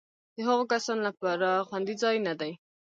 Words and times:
د 0.35 0.37
هغو 0.47 0.63
کسانو 0.73 1.01
لپاره 1.09 1.65
خوندي 1.67 1.95
ځای 2.03 2.15
نه 2.27 2.33
دی. 2.39 2.51